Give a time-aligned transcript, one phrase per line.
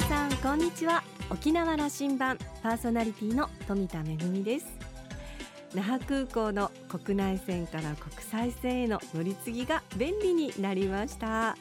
[0.00, 1.04] 皆さんこんにちは。
[1.28, 4.66] 沖縄羅針盤パーソナリティの富田恵です。
[5.74, 11.54] 那覇空港の国内線から国際線への乗り継ぎが便利になりました、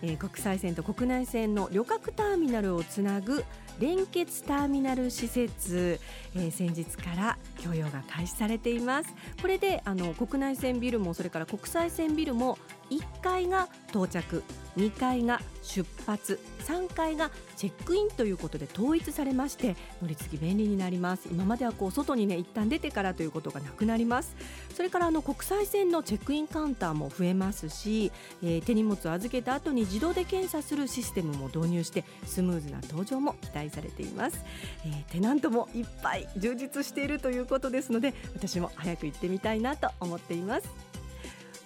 [0.00, 3.44] えー、国際線と国内線の旅客ターミナルをつなぐ
[3.78, 6.00] 連結ターミナル施設、
[6.34, 9.14] えー、先日から供用が開始されています。
[9.42, 12.56] これであの国内線ビルもそれから国際線ビルも
[12.90, 14.42] 1階が到着
[14.76, 21.28] 2階が出発3階がチェックインということで統一されまして乗り継ぎ便利になります。
[21.30, 24.36] 今まではこう外にね一旦出てからということがなくなります。
[24.74, 34.44] それからあの国際線のチェックインカウンターも増えますし、えー、手荷物を預けた後に自動で検査するシステムも導入してスムーズな搭乗も期待されています、
[34.84, 40.85] えー、テナントもいっぱい充実しているということですので私も早く行ってみたいなと思っています。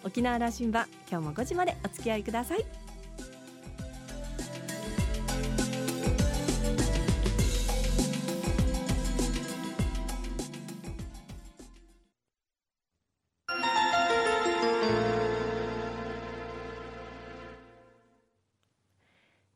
[0.03, 2.65] 沖縄羅針盤今日も5時までお付き合いください。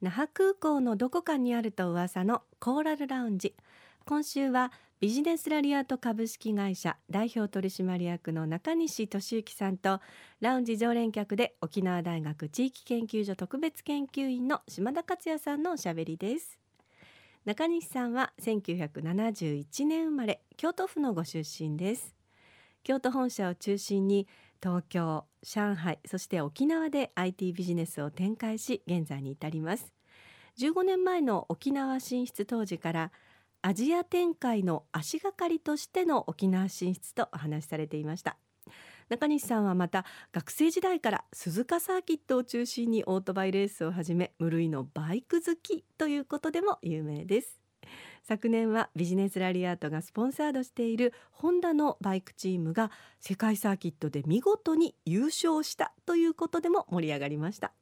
[0.04, 3.54] 那覇空港のどこかにあると噂のコーラルラウンジ。
[4.04, 4.70] 今週は
[5.04, 10.00] ビジネスラリアート株式会社代表取締役の中西俊之さんと
[10.40, 16.58] ラウンジ常連客で沖縄大学地域研究所特別研究員の島田克也さんのおしゃべりです。
[17.44, 22.14] 中西さんは1971年生まれ京都府のご出身です。
[22.82, 24.26] 京都本社を中心に
[24.62, 29.92] 東京、上海、そして沖縄で IT ビジネスを展開し現在に至ります。
[30.58, 33.12] 15年前の沖縄進出当時から
[33.66, 38.36] アジア展開の足がかりとしての沖縄進出とお話しされていました。
[39.08, 47.58] 中西さんはまた学生時代から鈴鹿サーキットを中心にオートバイレースをはじめ無類のバイク好きということでも有名です。
[48.22, 57.72] 昨年はビジネスラリアートがスポンサードしているホンダのバイクチームが世界サーキットで見事に優勝したということでも盛り上がりました。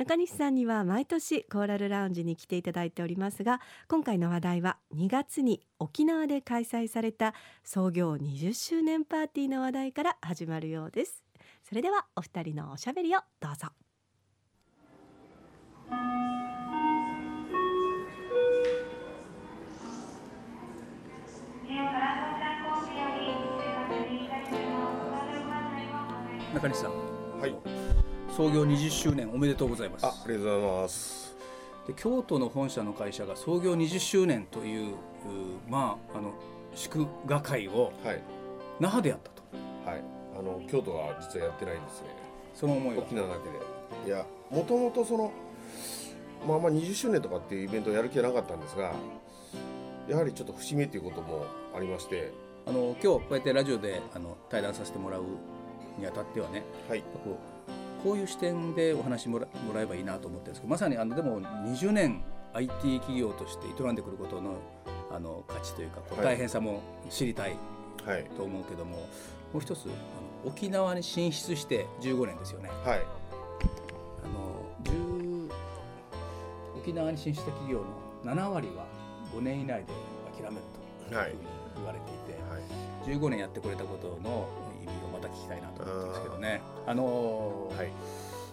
[0.00, 7.34] 中西さんには毎年コーラルラウンジに来ていただいておりますが今回の話題は2月に沖縄で開催された
[7.64, 11.22] 創業20周年パーティーの話題から始まるようです。
[11.68, 13.68] それではお二人のおしゃべりをどうぞ。
[26.54, 26.92] 中西さん。
[27.38, 27.89] はい
[28.36, 30.06] 創業20周年おめでとうございます。
[30.06, 31.36] あありがとうございます。
[31.86, 34.94] で京都の本社の会社が創業20周年という
[35.68, 36.32] まああの
[36.74, 37.92] 祝賀会を
[38.78, 39.42] 那覇でやったと。
[39.90, 40.02] はい。
[40.38, 42.08] あの京都は実はやってないんですね。
[42.54, 43.56] その思いは沖縄だけで。
[44.06, 45.32] いやもともとその
[46.46, 48.92] まあまあ20周年とかっていうイベントをやる気はなかったんですが
[50.08, 52.32] やはりちょっと節目ということもありまして。
[52.66, 55.24] あの今日こうやってラジオであの対談させてもらう
[55.98, 57.02] にあたってはね、はい、
[58.02, 62.22] こういう視点でお話もらもらえばいいなと思ってるんですけどまさにあのでも20年
[62.54, 64.56] IT 企業として営んでくることの
[65.10, 67.56] あの価値というか大変さも知りたい
[68.36, 69.08] と思うけども、はい、も
[69.56, 69.94] う一つあの
[70.46, 72.70] 沖縄に進出して15年ですよね。
[72.84, 74.66] はい、あの
[76.78, 77.80] 沖縄に進出した企業
[78.24, 78.86] の7割は
[79.34, 79.92] 5年以内で
[80.40, 80.62] 諦める
[81.08, 81.38] というふうに
[81.76, 84.48] 言われていて、はい、15年やってくれたことの
[85.30, 86.62] 聞きたいなと思ってますけどね。
[86.86, 87.92] あのー、はい、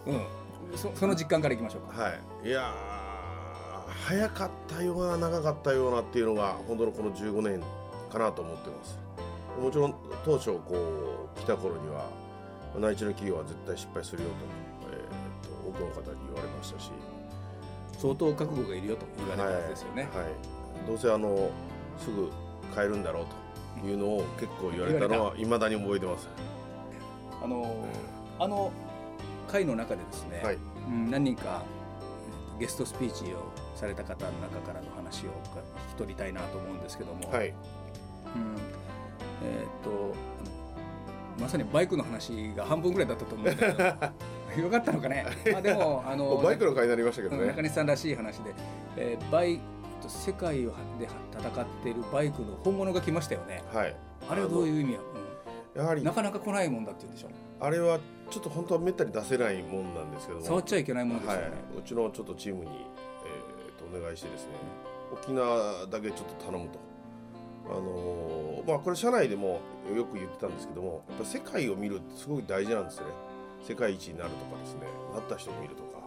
[0.08, 2.04] うんそ、その実感からいきましょうか。
[2.04, 2.10] は
[2.44, 2.74] い、いや
[4.06, 7.62] 早かったような長かったようなっていうのが本当のこの15年
[8.12, 9.00] かなと思ってます。
[9.60, 12.10] もちろん当初こう来た頃には
[12.80, 14.36] 内地の企業は絶対失敗するよと,、
[14.92, 16.92] えーと、多くの方に言われましたし
[17.98, 20.04] 相当覚悟がいるよと言われたんですよね。
[20.14, 21.50] はい、はい、どうせあの
[21.98, 22.30] すぐ
[22.76, 23.26] 買えるんだろう
[23.82, 26.28] というのを結構言われたのはいまだに覚えてます。
[27.44, 27.86] あの、
[28.40, 28.72] うん、あの
[29.48, 30.58] 会の中でですね、はい、
[30.88, 31.64] うん、何人か
[32.60, 37.54] ゲストスピーチをされた方の中からの話を聞き取りたいなと思うんですけども、はい、うん、
[39.44, 40.16] えっ、と
[41.40, 43.84] まさにバイクの話が半分ぐらいだったと思うんだけど
[44.64, 47.48] よかったのかね、まあ、でもあの バイクの会になりましたけどね。
[47.48, 48.54] 中西さんらしい話で、
[48.96, 49.60] えー、バイ
[50.02, 50.70] と世界で
[51.38, 53.64] 戦っているバイクの本物が来ましたよね。
[53.72, 53.96] はい。
[54.30, 55.06] あれはどういう意味や、うん、
[55.78, 57.32] やはりなかなか来ないもんだって言うんでしょう。
[57.60, 64.52] あれはちょっと本当はめったに出せないもんなんですけど触っちゃいけないもんですよね、はい、うちのちょっとチームに、えー、とお願いしてですね。
[65.14, 66.80] 沖縄だけちょっと頼むと。
[67.70, 69.62] あのー、まあこれ社内でも
[69.96, 73.14] よく言ってたんですけどもやっぱ世界を見るってすごく大事なんですよね。
[73.68, 74.82] 世界一になるとかですね。
[75.14, 76.00] なった人を見るとか。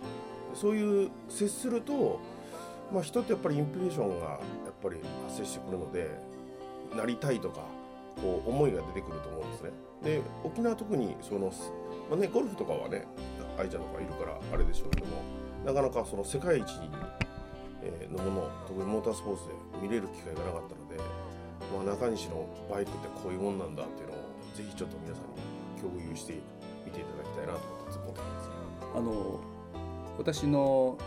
[0.55, 2.19] そういう接すると
[2.93, 4.39] まあ、人ってやっぱりインプレーションがやっ
[4.83, 4.97] ぱり
[5.27, 6.11] 発生してくるので
[6.97, 7.61] なりたいとか
[8.23, 9.71] こう思いが出てくると思うんですね。
[10.03, 11.53] で沖縄特にその、
[12.11, 13.07] まあね、ゴルフとかはね
[13.59, 15.23] 愛ちゃんとかいるからあれでしょうけども
[15.65, 16.67] なかなかその世界一
[18.11, 20.97] のもの特にモータースポーツで見れる機会がなかったので、
[21.75, 24.17] まあ、中西のバイクってこういうもんなんだっていうのを
[24.55, 26.35] ぜひちょっと皆さんに共有して
[26.85, 27.59] 見ていただきたいなと
[28.01, 28.51] 思ってます。
[28.97, 29.41] あの
[30.19, 30.99] 私の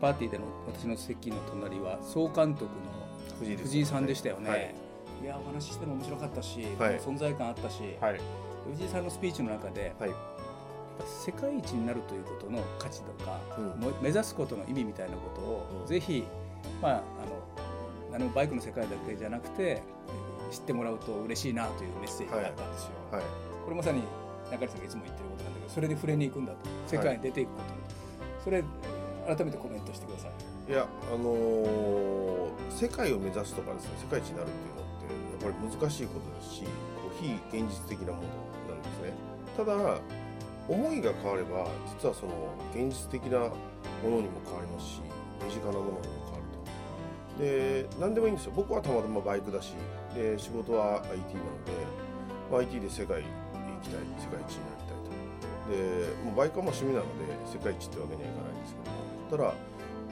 [0.00, 4.50] パーティーでの私の席の隣は総監督の藤井さんでしたよね。
[4.50, 4.83] はい、い
[5.22, 8.20] やお話ししても面白かったし、はい、存在感あったし、はい、
[8.70, 10.10] 藤井さんのスピーチの中で、はい、
[11.06, 16.24] 世界一になるということの価値とか、うん、目指すことの意味みたいなことを、うん、ぜひ、
[16.80, 17.02] まあ、あの
[18.12, 19.82] 何もバイクの世界だけじゃなくて
[20.50, 22.90] 知ってもらうと嬉しいなというメッセージがあったんですよ。
[23.10, 23.22] はい、
[23.64, 24.02] これまさに
[24.50, 26.58] 中西さんがいつも言ってることなんだけどそれで触れに行くんだと。
[26.86, 28.62] 世界に出ていくこと、それ
[29.26, 30.70] 改めてコメントしてください。
[30.70, 36.64] いやあのー、世界を目指すとかですね世界一になるっていうのやっぱり難しいことですし
[37.20, 39.12] 非現実的なものなんですね。
[39.56, 39.98] ただ
[40.68, 41.68] 思いが変われば
[42.00, 42.32] 実はその
[42.74, 43.50] 現実的なも
[44.04, 45.00] のにも変わりますし
[45.46, 46.44] 身近なものにも変わる
[47.36, 47.42] と。
[47.42, 49.74] で何でもいいんですよ僕はたまたまバイクだし
[50.14, 51.72] で仕事は IT なので、
[52.50, 53.28] まあ、IT で世界行
[53.82, 55.14] きたい世界一になりたいと。
[55.70, 59.54] でもうバイクはま趣味なので世界一ってわけにはいかないんですけどもただ、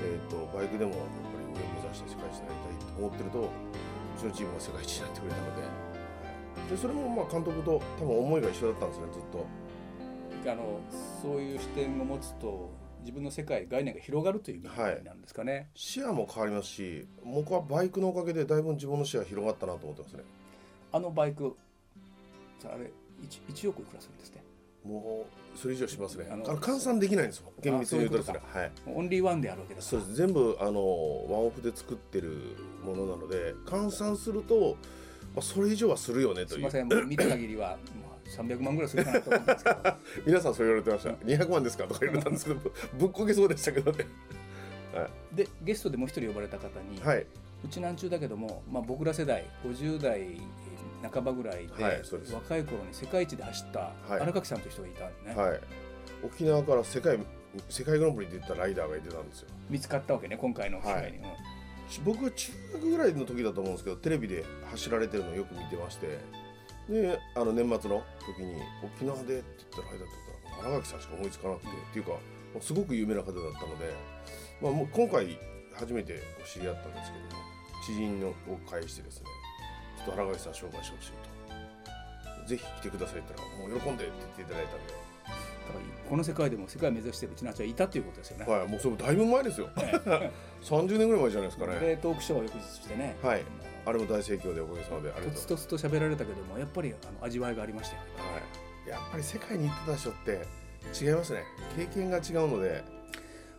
[0.01, 3.53] えーと、バイクでもやっぱり上を目指して世界一になりたいと思ってると
[4.23, 5.63] ちのチームが世界一になってくれたので。
[6.71, 9.47] でそれもまあ監督と多分思いが一緒だったんですねずっと。
[10.51, 10.81] あの
[11.23, 12.71] そういう視点を持つと
[13.01, 20.25] 自分の世界概念が広がるという意味なんですかね、はい、視野も変わりますし僕はバイクのおかげでだいぶ自分の視野が広がったなと思ってますね。
[20.91, 21.57] あのバイク
[22.65, 22.91] あれ
[23.23, 24.42] 1, 1億いくらするんですね
[24.85, 26.27] もうそれ以上しますね。
[26.31, 27.53] あの換算できないんですよ。
[27.61, 28.73] 厳密に言うとですねはい。
[28.87, 30.15] オンリーワンであるわけですそうです。
[30.15, 34.77] 全部あのワンオフで作ってるものなので換算すると、
[35.35, 36.49] まあ、それ以上はするよねという。
[36.49, 37.09] すみません。
[37.09, 37.79] 見た限りは
[38.27, 39.77] 300万ぐらいするかなと思うんですけど。
[40.27, 41.11] 皆さんそう言われてました。
[41.11, 42.61] 200万ですかとか言われたんですけど
[42.99, 44.07] ぶっこけそうでしたけどね、
[44.95, 47.27] はい、でゲストでもう一人呼ばれた方に、はい、
[47.65, 50.41] うちなんちゅうだけども、まあ、僕ら世代50代
[51.11, 52.03] 半ばぐらいで
[52.33, 55.61] 若い頃に世界一で走った荒垣さんという人がいたんでね、はい、
[56.25, 57.19] 沖縄から世界
[57.69, 59.49] 世界グランプリに出たライダーがいてたんですよ。
[59.69, 61.37] 見つかったわけね今回の機会に、はい。
[61.99, 66.19] うん、僕は中学ぐらいの時だと思うんですけどテレビで走られてるのをよく見てまして。
[66.89, 70.09] であの年末の時に沖縄でって言ったらあれだっ
[70.59, 72.13] たら荒垣さんしか思いつかなくて、っていうか
[72.61, 73.95] すごく有名な方だったので、
[74.61, 75.39] まあ、もう今回
[75.75, 77.43] 初めて知り合ったんですけども
[77.87, 78.35] 知人を
[78.69, 79.27] 介してですね
[80.03, 81.13] っと荒垣さん紹介してほしい
[82.43, 82.49] と。
[82.49, 85.13] ぜひ来てくださいって言ったらもう喜んでって言っていただいたんで。
[86.09, 88.45] この世界でも世界を目指してるうちのちはいたということですよね。
[88.45, 89.71] はい、もうそれだいぶ前ですよ。
[90.61, 91.79] 三十年ぐらい前じゃないですかね。
[91.79, 93.17] でトークショーを翌日してね。
[93.23, 93.43] はい。
[93.85, 98.39] あれも大盛況でおかげさまでありがとつとつと喋られたけどもやっぱりあの味わいがありましたよ、は
[98.87, 100.47] い、やっぱり世界に行ってた人って
[101.05, 101.33] 違います。
[101.33, 101.45] ね
[101.77, 102.85] 経験が違うので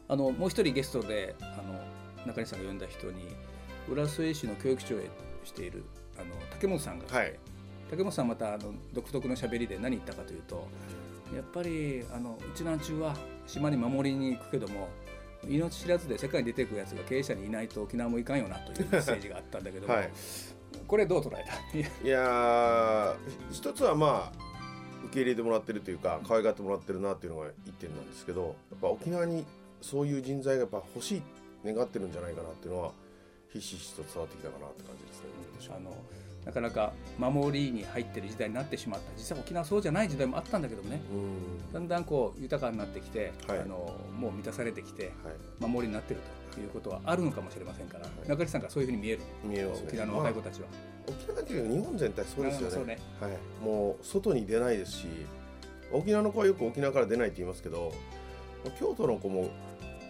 [0.07, 1.81] あのもう一人ゲストであの
[2.25, 3.35] 中西さんが呼んだ人に
[3.89, 5.09] 浦添市の教育長へ
[5.43, 5.83] している
[6.17, 7.37] あの竹本さんが、はい、
[7.89, 10.67] 竹本さんまたあの独特のしゃべりで何言ったかというと
[11.35, 13.15] やっぱりあのうちなんちゅうは
[13.47, 14.89] 島に守りに行くけども
[15.47, 20.09] 命知らずで世界に出ていくやつが経営者にいないと沖縄もいかんよなというメッセージがあったんだけども、 はい、
[20.87, 22.07] これどう捉えた？
[22.07, 23.15] いや
[23.51, 24.53] 一つはまあ
[25.05, 29.45] 受け入れてもらってるというか可愛がってもらってるなっていうのが一点なんですけどやっぱ沖縄に
[29.81, 31.21] そういう人材がやっぱ欲しい
[31.65, 32.91] 願ってるんじゃないかなっていうのは
[33.51, 35.25] ひしひしと伝わってきたかなって感じですね。
[35.69, 35.95] あの
[36.45, 39.05] なかなか守りに入ってる時代になってしまった。
[39.15, 41.01] 実は沖縄そうじゃない時代もあったんだけどもね
[41.71, 46.19] だんだんこう豊かになってきて、はい、あのもう満たされてきて、はい、守りになってる
[46.51, 49.21] ということはあるのかもしれませんから、はい、中西さんからそういうふうに見える？
[49.43, 50.67] 見えます、ね、沖縄の若い子たちは。
[51.07, 52.85] まあ、沖縄だけど日本全体そうですよね。
[52.85, 53.31] ね、はい、
[53.65, 55.07] もう外に出ないですし
[55.93, 57.93] 沖縄の子はよく沖縄から出ないって言いますけど
[58.77, 59.49] 京都の子も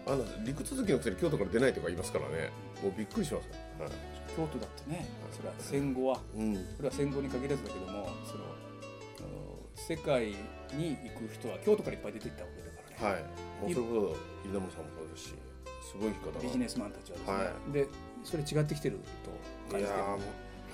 [0.08, 2.50] あの陸続きのくせに京都から出ないとか言いますからね。
[2.82, 3.48] もうびっくりします、
[3.80, 8.44] はい京都だってねそれは戦後は、うん、それは戦後に限らずだけどもその
[9.76, 10.28] 世界
[10.74, 13.16] に行く人は京都からいっぱい出ていったわけだからね。
[13.16, 13.24] はい。
[13.62, 15.34] もうそれこそ稲森さんもそうですし、
[15.92, 17.34] すごい方ビジネスマンたちはですね。
[17.34, 17.88] はい、で
[18.24, 19.32] それ違ってきてると
[19.72, 19.98] 感じてる。
[19.98, 20.18] いやも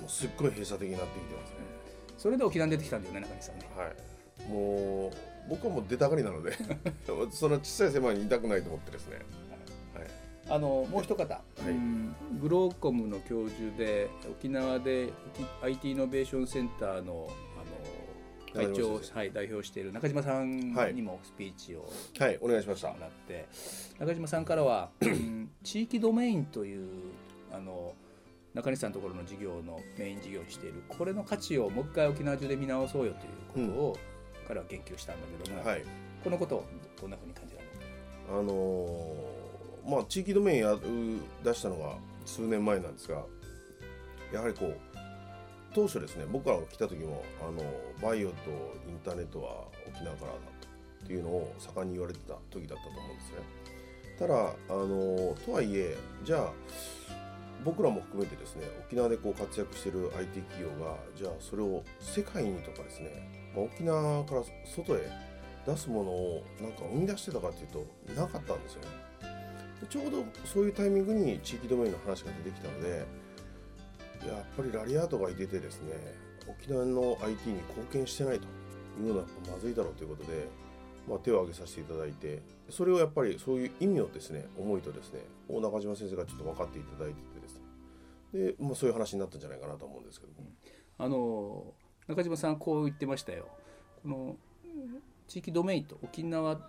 [0.05, 1.57] うすっごい閉鎖的になってきてますね。
[2.17, 3.69] それで沖縄に出てきたんだよね中西さんね。
[3.75, 4.51] はい。
[4.51, 6.53] もう僕はもう出たがりなので
[7.31, 9.19] その小さい狭いにいたくないと思ってですね。
[10.49, 15.13] あのもう一方、はい、グローコムの教授で沖縄で
[15.61, 17.29] IT イノベーションセンターの
[18.55, 21.87] あの会長、はい、代表している中島さんにもスピーチを、
[22.17, 22.89] はい、はい、お願いしました。
[22.89, 23.47] もらって。
[23.99, 24.89] 中島さんからは
[25.63, 27.11] 地域ドメインという
[27.51, 27.93] あの
[28.53, 33.13] 中西さんのところの事業のメイン事業にしているこれの価値をもう一回沖縄中で見直そうよ
[33.53, 33.97] ということを、
[34.47, 35.83] 彼は言及したんだけども、はい、
[36.23, 36.65] このことを
[36.99, 37.71] どんなふうに感じられる
[38.31, 39.48] あのー、
[39.87, 40.75] まあ地域ドメインや
[41.43, 41.95] 出したのが
[42.25, 43.23] 数年前なんですが
[44.33, 44.77] やはりこう
[45.73, 47.63] 当初ですね僕らが来た時もあの
[48.01, 48.35] バイオと
[48.87, 50.37] インターネットは沖縄からだ
[51.03, 53.69] っていうのを盛んに言われてた時だったと思うんですね。
[54.19, 56.53] ただあのとはいえじゃあ
[57.63, 65.09] 僕らも含めてですね沖縄でこう活躍してる IT 企業がじゃあそれを世界にとかですね、まあ、沖縄から外へ
[65.65, 69.08] 出すものをなんか生み出してたかっていうとなかったんですよね。
[69.87, 73.05] ちょうどそういうタイミングに地域ドメインの話が出てきたので
[74.27, 75.93] やっぱりラリアートがいててですね
[76.47, 78.45] 沖縄の IT に貢献してないと
[79.01, 80.47] いうのはまずいだろうということで、
[81.07, 87.61] まあ、手を挙げさせていただいてそれをやっぱりそういう意味をですね思いとですね大中島先生がちょっと分かっていただいててですね
[88.33, 90.33] で、まあ、そういう話になったんじゃないかなと思うんですけど。
[91.01, 91.73] あの
[92.07, 93.47] 中島さんこう言ってましたよ。
[94.03, 94.35] この
[95.27, 96.59] 地域ドメインと沖縄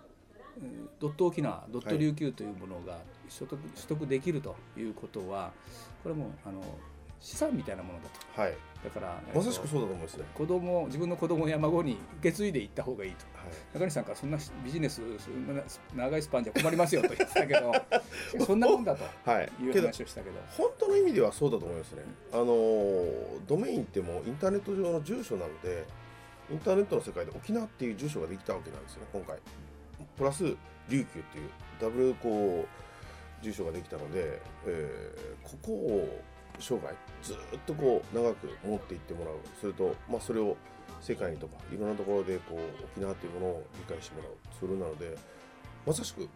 [0.99, 2.99] ドット沖縄ドット琉球というものが
[3.37, 5.51] 取得,、取得できるということは
[6.03, 6.61] これもあの
[7.21, 8.53] 資産みたいなものだと、はい、
[8.83, 10.23] だからまさしくそうだと思いますね。
[10.33, 15.01] 子供自分の子供や孫に受け継いでいった方がいいと、はい、中西さんからそんなビジネス
[15.95, 17.71] 長いスパンじゃ困りますよと言ってたけど
[18.43, 19.03] そんなもんだと。
[19.43, 19.69] い。
[19.69, 22.03] う話をしたけど,、本当の意味ではそうだと思いますね、
[22.33, 23.05] あの
[23.47, 25.85] ドメインってもインターネット上の住所なので
[26.49, 29.37] インターネットの世界で沖縄っていう住所ができたわけなんですよね今回
[30.17, 30.43] プラス
[30.89, 31.49] 琉球っていう
[31.79, 36.21] ダブルこう住所ができたので、えー、ここを
[36.59, 39.35] 生涯ずっとこう長く持っていってもらう。
[39.59, 40.55] それと、まあ、それを
[41.01, 44.31] 世界にとかいろんなところでこう沖縄というものを理解してもらう。
[44.59, 45.17] それなので
[45.85, 46.27] まさしく、ま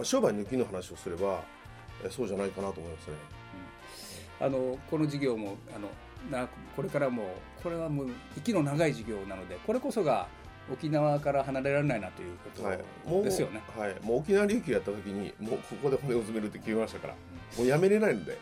[0.00, 1.42] あ、商売抜きの話をすれば
[2.10, 3.16] そうじゃないかなと思いますね。
[4.40, 5.88] うん、あのこの事業もあの
[6.30, 10.28] なこれからもこれはもう息の長い事業なのでこれこそが
[10.72, 12.50] 沖縄から離れられないなというこ
[13.08, 13.62] とですよね。
[13.76, 17.14] はい、もう沖縄琉球やった時にもうここで骨を詰めるって決めましたから、
[17.56, 18.38] もうやめれないので。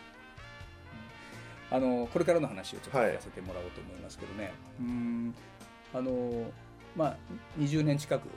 [1.71, 5.35] あのこれからの話をちょっと聞かせてもらおうと思いますけどね、はい、うん。
[5.93, 6.51] あの
[6.95, 7.17] まあ
[7.59, 8.27] 20年近く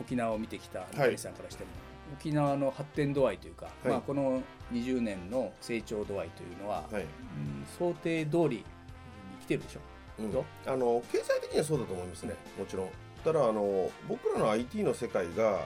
[0.00, 1.76] 沖縄を見てきた中西さんからしても、は
[2.12, 4.42] い、沖縄の発展度合いというか、はい、まあ、この
[4.72, 7.08] 20年の成長度合いというのは、はい、うん、
[7.78, 8.64] 想定通りに
[9.42, 9.80] 来てるでしょ、
[10.18, 12.34] うん、あの経済的にはそうだと思いますね。
[12.58, 12.88] もちろん
[13.24, 15.60] ただあの僕らの IT の世界が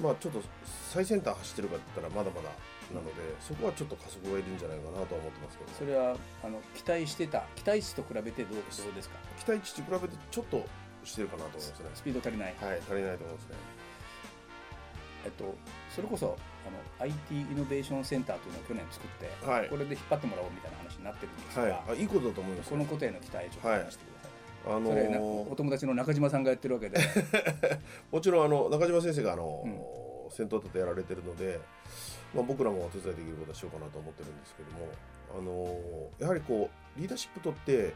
[0.00, 0.42] まあちょっと
[0.90, 2.50] 最先端走ってるかって言ったらまだまだ
[2.92, 5.70] なのでそこはちょっと加速がいるんじゃないかなと思ってますけど。
[5.72, 9.16] それはあの期待してた期待値と比べてどうどうですか？
[9.38, 10.66] 期待値と比べてちょっと
[11.04, 11.90] してるかなと思いますね。
[11.94, 12.54] スピード足りない。
[12.60, 13.56] はい足りないと思いますね。
[15.24, 15.54] えっと
[15.94, 24.11] それこそあの IT イノベーションセンターというのを去年作って、はい、これで引っ張ってもらおうみたいな話になってるんですが、はい、あいいことだと思います、ね、このことへの期待ちょっと話してく
[24.66, 26.98] あのー、お友達の中島さんがやってるわけで。
[28.10, 29.68] もちろんあの中島先生があの、う
[30.28, 31.60] ん、先頭立てやられてるので
[32.34, 34.88] まあ、僕らもお手伝いできることはしようかなと思ってるんですけども、
[35.38, 37.94] あのー、やはりこうリーダーシップ取って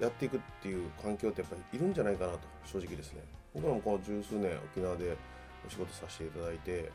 [0.00, 3.22] やっていくっていう環境ってやっぱりいるんじゃないかなと正直ですね。
[3.54, 5.16] 僕らもこの十数年沖縄で
[5.66, 6.90] お仕事させていただいて、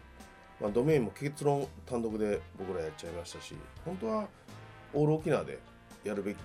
[0.60, 3.54] まあ、ドメインも結論単独で僕らやっちゃいましたし
[3.86, 4.28] 本当は
[4.94, 5.60] オール沖縄で
[6.04, 6.38] やるべき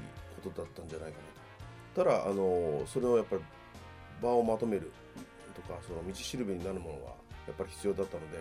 [0.42, 1.41] ことだったんじゃないかなと
[1.94, 3.42] ただ、あのー、それをやっぱり
[4.22, 4.92] 場をまとめる
[5.54, 7.02] とかその道しるべになるものが
[7.46, 8.38] やっぱり必要だったので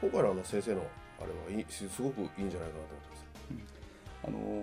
[0.00, 0.82] 今回のあの先生の
[1.18, 3.26] あれはいいすごくいいんじゃないかなと思ってます。
[4.28, 4.60] うん、あ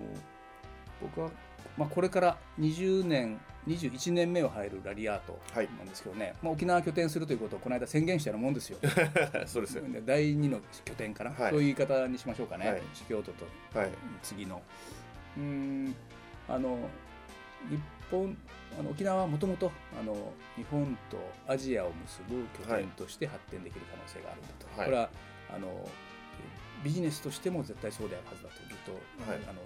[1.02, 1.30] 僕は、
[1.76, 5.38] まあ、これから20年21年目を入るラリアート
[5.78, 8.78] なんですけどね、はい、まあ、沖縄拠点するということをこの間宣言したようなもんですよ。
[9.46, 9.84] そうですよ。
[10.04, 13.46] 第2の拠点かな、はい、そういう言い方にしましょうかね、はい、京都と
[14.22, 14.62] 次の。
[15.36, 15.94] うん
[16.48, 16.78] あの
[17.70, 17.80] 日
[18.10, 18.36] 本
[18.78, 19.70] あの沖縄はもともと
[20.56, 25.10] 日本とアジアを結ぶ拠点として発展できる可能性があるんだと、これは
[25.54, 25.68] あの
[26.82, 28.92] ビジネスとしても絶対そうであるはずだとずっと、
[29.30, 29.60] はい、あの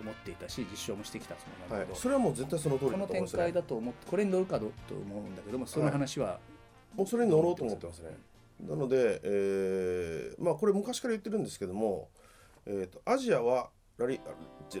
[0.00, 6.38] 思っていたし実証もしてきたつもりなんだけど、はい、それはもう絶対その通りこの展開だと思ってこれに乗るかどと思うんだけどもその話は、
[6.96, 8.16] もうそれに乗ろうと思ってますね。
[8.60, 12.08] なので、えー、まあこれ昔から言ってるんですけども、
[12.66, 14.20] えーと、アジアはラリ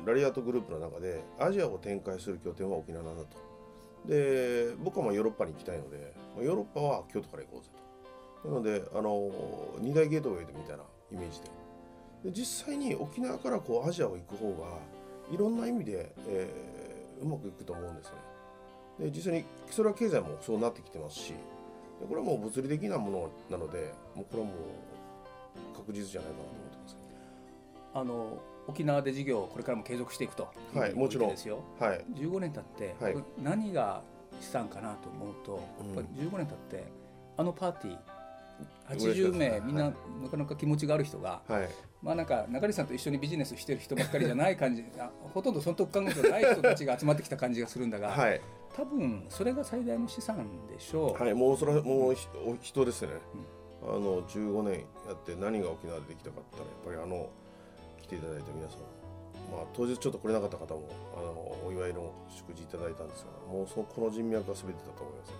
[0.04, 3.48] ラリアートグループの中でアジアを展開する拠点は沖縄だと。
[4.06, 7.70] で僕はまあヨーロッパに行きたいのでヨーロッパは京都から行こうぜ
[8.42, 8.48] と。
[8.48, 9.30] なのであの
[9.80, 11.48] 二大ゲートウェイでみたいなイメージで
[12.24, 14.78] で実際に沖縄からこうアジアを行く方が
[15.32, 18.10] いろんな意味で、えー、うまくいくと思うんです
[18.98, 19.10] ね。
[19.10, 21.32] で実際にそれは経済もそうなってきてますし
[22.00, 24.52] でこれはもう物理的なものなのでもうこれはも
[25.74, 26.96] う確実じゃないかなと思ってます、
[27.94, 34.02] あの沖縄で事業をこれからも継続していくとはいもちろんですよ、はい、15年経って、はい、何が
[34.40, 36.86] 資産かなと思うと、うん、やっぱり15年経って
[37.36, 37.98] あのパーティー
[38.88, 41.68] 80名みんななかなか気持ちがある人が、はい、
[42.02, 44.84] まあなんか中西さんと一緒にビジネスしてる人ばっかりじゃない感じ
[45.34, 48.40] ほとんど損得考えてない人たちが集まってきた感じがするんだが、はい、
[48.74, 51.22] 多分それが最大の資産でしょう。
[51.22, 52.16] はい、もうそれもう
[52.60, 53.12] 人ですね、
[53.82, 56.64] うん、あの15年やって何が沖縄でできたかったら
[56.96, 57.28] やっぱりあの
[58.08, 58.80] 来ていただいた皆さん。
[59.52, 65.34] まあ、当日ちょっと来れなかった方もあのお祝いの祝辞いただいたんですがもうそこの人脈が全てだと思います、ね、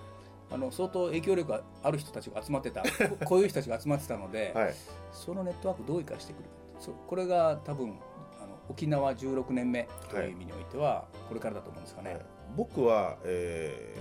[0.50, 2.82] あの相当影響力がある人たちが集まってた
[3.26, 4.74] こういう人たちが集まってたので、はい、
[5.12, 7.98] そのネットワークどう生かしてくるかそこれが多分
[8.40, 12.12] あの沖縄16年目という意味においてはこれからだと思うんですかね。
[12.14, 12.22] はい、
[12.56, 13.94] 僕は、え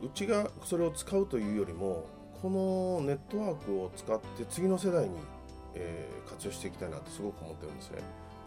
[0.00, 2.06] ー、うちがそれを使うというよりも
[2.40, 5.16] このネットワークを使って次の世代に、
[5.76, 7.98] えー、活用していきたいなってすごく思ってるんですね。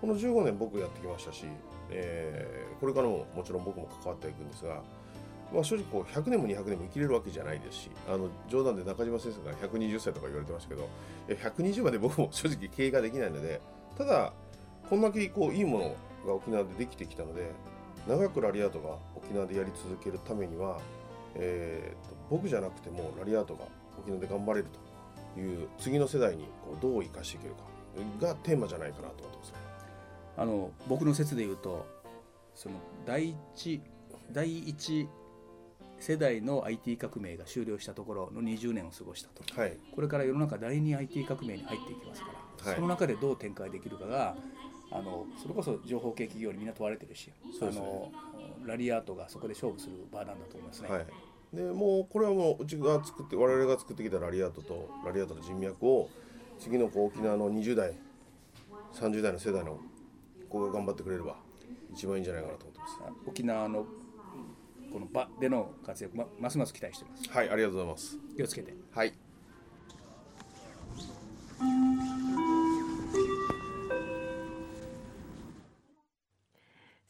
[0.02, 1.46] この15年僕やってきましたし、
[1.92, 4.82] えー、これからももちろん僕も関わっていくんですが
[5.54, 10.88] まあ、正直こう100年も200年も生きれるわけじゃないですしあの冗談で中島先生が120歳とか言われてましたけど
[11.28, 13.60] 120まで僕も正直経営ができないので
[13.98, 14.34] ただ
[14.90, 15.96] こんだけこういいもの
[16.26, 17.52] が沖縄でできてきたので
[18.08, 20.80] 長くラリアートが沖縄でやり続けるためには、
[21.36, 23.66] えーと、僕じゃなくてもラリアートが
[24.00, 24.80] 沖縄で頑張れると
[25.40, 29.58] いう次の世代にこうどう生かしていけるかがテーマじゃないかなと思ってます、ね、
[30.38, 31.86] あの僕の説で言うと
[32.56, 33.82] その第一
[34.32, 35.08] 第一
[36.00, 42.28] 世代の IT 革命が終了したところの20年を過ごしたと、はい、これから世の中第2 IT 革命に入っていきますか
[42.64, 44.36] ら、はい、その中でどう展開できるかが
[44.92, 48.12] あのそれこそ情報系企業にみんな問われてるし、ね、あの
[48.66, 50.90] ラリアートがそこで勝負する場なんだと思いますね。
[50.90, 51.06] はい
[51.54, 56.10] でもうこれはもううちが作って我々が作ってきたラリアートとラリアートの人脈を
[56.60, 57.94] 次のこう沖縄の20代
[58.94, 59.80] 30代の世代の
[60.50, 61.38] 子が頑張ってくれれば
[61.94, 63.00] 一番いいんじゃないかなと思ってます。
[63.26, 63.86] 沖縄の
[64.92, 67.30] この場での活躍、ま、ますます期待しています。
[67.30, 68.18] はいありがとうございます。
[68.36, 68.74] 気をつけて。
[68.92, 69.14] はい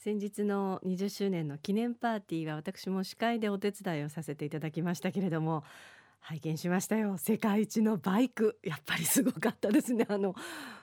[0.10, 5.64] 先日の20周年の記念パーティーは私も司会でお手伝いをさせていただきましたけれども
[6.20, 7.20] 拝見しましたよ。
[7.20, 8.58] 世界一のバイク。
[8.64, 10.08] やっぱりすごかったですね。
[10.10, 10.34] あの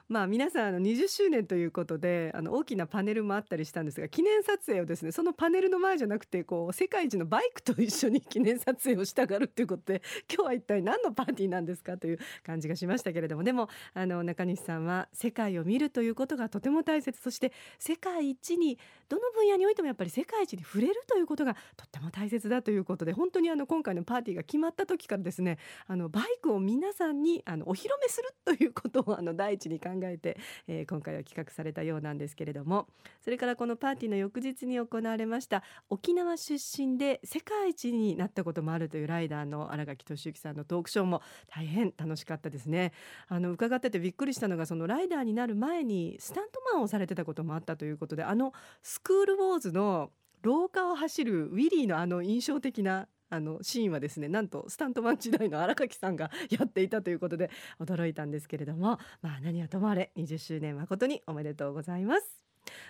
[0.08, 32.86] まあ皆さんあの20周年ということであの大きなパネルもあったりしたんですが記念撮影をですねそのパネルの前じゃなくてこう世界一のバイクと一緒に 記念撮影をしたがるっていうことで今日は一体何のパーティーなんですかという感じがしましたけれどもでもあの中西さんは世界を見るということがとても大切そして世界一にどの分野においてもやっぱり世界一に触れるということがとっても大切だということで本当にあの今回のパーティーが決まった時からですねあのバイクを皆さんにあのお披露目するということをあの第一に考ええて、えー、今回は企画されたようなんですけれども
[33.22, 42.92] それからこのパーティーの翌日に行われました沖縄出身で世界一になったこともあるというライダーの新垣俊之さんのトークショーも大変楽しかったですね。
[43.28, 50.10] あの伺っててびっくりしたのがそのライダーになる前にスタントマンをされてたこともあったということであのスクールウォーズの
[50.42, 62.46] 廊下を走るウィリーのあの印象的なあのシーンはですねなんとスタントマン時代の荒垣さんがやっていたということで驚いたんですけれどもまあ何はともあれ20周年誠におめでとうございます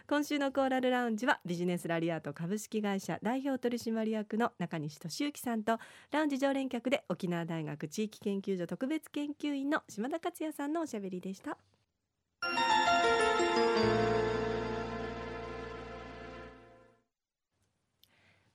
[0.08, 5.78] 今週のコーラルラウンジはビジネスラリアート株式会社代表取締役の中西俊之さんと
[6.12, 11.58] ラウンジ常連客で沖縄大学地域研究所特別研究員の島田克也さんのおしゃべりでした。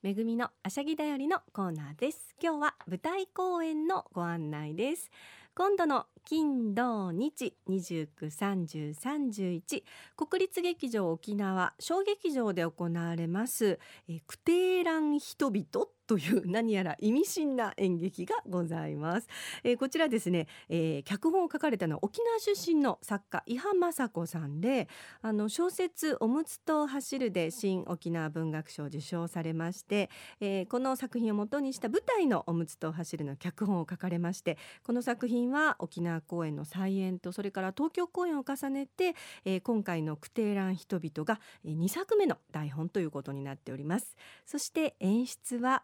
[0.03, 2.35] めぐみのあしゃぎだよりのコーナーです。
[2.41, 5.11] 今日は舞台公演のご案内です。
[5.53, 9.83] 今度の金土日29、30、31
[10.15, 19.29] 国立劇場沖縄小劇場で行われますえクテーラン人々という何やら意味深な演劇がございます、
[19.63, 24.89] えー、こちらですね、えー、脚本を書かれたのは沖縄出身の作家伊波雅子さんで
[25.21, 30.09] あの小説おむつと走るで新沖縄文学賞を受賞されまして、
[30.41, 44.17] えー、この作品をもとにした舞台のおむつと走るの脚本を書かれましてこの作品は沖縄公演の再演とそれから東京公演を重ねて、えー、今回のクテーラン人々が2作目の台本ということになっております。
[44.45, 45.83] そして演出は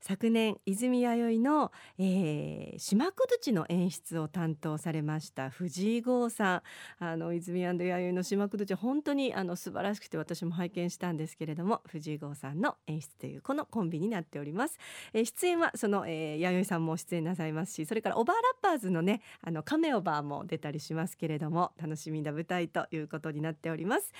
[0.00, 6.62] 昨年泉弥生の、えー、島くずの演出を担当されました藤井剛さん。
[6.98, 14.78] あの泉弥生の島くず本当にあの素晴らしくて私も拝見したんですけれども藤井剛さんの演出というこのコンビになっております、
[15.12, 24.12] えー、出演はその、えー、弥生さんも出演なさいますしそれからオバーラッパーズのねあのカメオバーも出たりしますけれども楽しみな舞台ということになっております、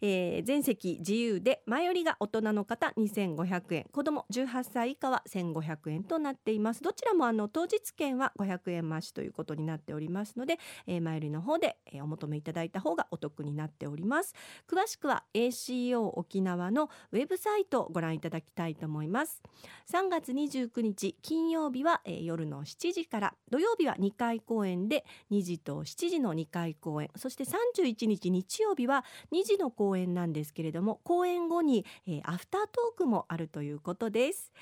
[0.00, 3.86] えー、全席自由で前よりが大人の方2500円。
[3.92, 6.82] 子供18歳以下は1500円となっています。
[6.82, 14.34] どちらもあの当日券は500円増しということになっておりますので、えー、前売りの方で、えー、お求めいただいた方がお得になっております。
[14.68, 19.42] 詳しくは ACO 沖縄のウェブサイトをご覧いただきたいと思います。
[19.90, 34.52] 3月29日金曜日は、えー、夜の7時から土曜日は2回公演で2時と7時の2回公演そして31日日曜日は2時の公演なんですけれども公演後に、えー、アフタートークもあるということです。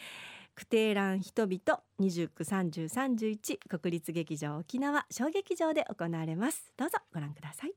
[0.54, 6.72] クテーラン人々293031国立劇場沖縄小劇場で行われます。
[6.76, 7.72] どうぞご覧ください。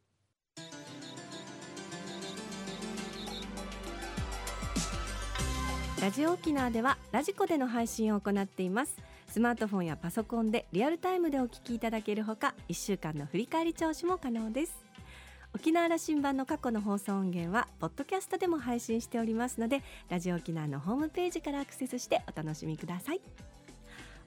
[6.01, 8.97] ラジオ沖縄ではラジコでの配信を行っています。
[9.29, 14.82] スマートフォンやパソコンでリアルタイムでお聞きいただけるほか1週間の振り返り聴取も可能です。
[15.55, 23.21] 沖縄羅針盤の過去の放送音源はポッドキャストでも配信しておりますのでラジオ沖縄のホームページからアクセスしてお楽しみください。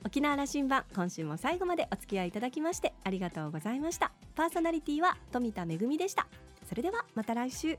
[0.04, 4.12] 沖縄羅針盤今週も最後までお付き合いいただきましてありがとうございました。
[4.36, 6.28] パーソナリティは富田恵でした。
[6.68, 7.76] それではまた来週。